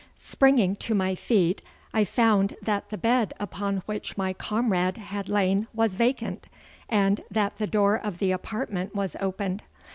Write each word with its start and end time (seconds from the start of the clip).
Springing 0.17 0.75
to 0.77 0.95
my 0.95 1.13
feet 1.13 1.61
I 1.93 2.05
found 2.05 2.55
that 2.59 2.89
the 2.89 2.97
bed 2.97 3.35
upon 3.39 3.83
which 3.85 4.17
my 4.17 4.33
comrade 4.33 4.97
had 4.97 5.29
lain 5.29 5.67
was 5.75 5.93
vacant, 5.93 6.47
and 6.89 7.21
that 7.29 7.57
the 7.57 7.67
door 7.67 7.97
of 7.99 8.17
the 8.17 8.31
apartment 8.31 8.95
was 8.95 9.15
opened. 9.21 9.61